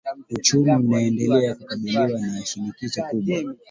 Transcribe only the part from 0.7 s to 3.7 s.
unaendelea kukabiliwa na shinikizo kubwa